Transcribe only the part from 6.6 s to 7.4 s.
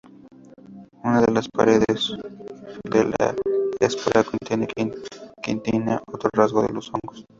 de los hongos.